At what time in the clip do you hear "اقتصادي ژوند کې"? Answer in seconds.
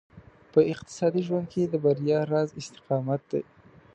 0.73-1.61